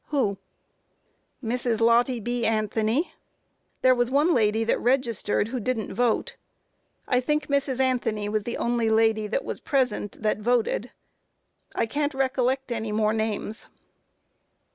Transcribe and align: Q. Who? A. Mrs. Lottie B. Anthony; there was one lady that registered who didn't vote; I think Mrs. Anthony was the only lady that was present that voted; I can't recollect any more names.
Q. 0.09 0.17
Who? 0.17 0.37
A. 1.43 1.45
Mrs. 1.45 1.79
Lottie 1.79 2.19
B. 2.19 2.43
Anthony; 2.43 3.13
there 3.83 3.93
was 3.93 4.09
one 4.09 4.33
lady 4.33 4.63
that 4.63 4.79
registered 4.79 5.49
who 5.49 5.59
didn't 5.59 5.93
vote; 5.93 6.37
I 7.07 7.21
think 7.21 7.45
Mrs. 7.49 7.79
Anthony 7.79 8.27
was 8.27 8.43
the 8.43 8.57
only 8.57 8.89
lady 8.89 9.27
that 9.27 9.45
was 9.45 9.59
present 9.59 10.19
that 10.23 10.39
voted; 10.39 10.89
I 11.75 11.85
can't 11.85 12.15
recollect 12.15 12.71
any 12.71 12.91
more 12.91 13.13
names. 13.13 13.67